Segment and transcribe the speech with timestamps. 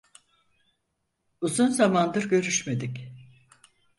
[1.41, 3.11] Uzun zamandır görüşmedik.